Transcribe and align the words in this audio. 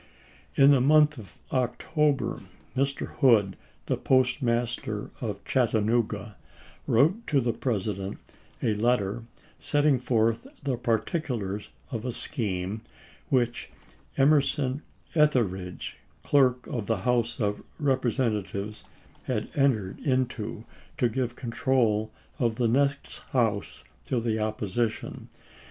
In 0.55 0.71
the 0.71 0.81
month 0.81 1.19
of 1.19 1.37
October 1.53 2.41
Mr. 2.75 3.09
Hood, 3.17 3.55
the 3.85 3.97
postmaster 3.97 5.11
at 5.21 5.45
Chattanooga, 5.45 6.37
wrote 6.87 7.27
to 7.27 7.39
the 7.39 7.53
President 7.53 8.17
a 8.63 8.73
letter 8.73 9.25
setting 9.59 9.99
forth 9.99 10.47
the 10.63 10.75
particulars 10.75 11.69
of 11.91 12.03
a 12.03 12.11
scheme 12.11 12.81
which 13.29 13.69
Emerson 14.17 14.81
Etheridge, 15.13 15.97
Clerk 16.23 16.65
of 16.65 16.87
the 16.87 16.97
House 17.05 17.39
of 17.39 17.61
Repre 17.79 18.11
sentatives, 18.11 18.83
had 19.25 19.49
entered 19.55 19.99
into 19.99 20.65
to 20.97 21.09
give 21.09 21.35
control 21.35 22.11
of 22.39 22.55
the 22.55 22.67
next 22.67 23.19
House 23.33 23.83
to 24.05 24.19
the 24.19 24.39
opposition. 24.39 25.29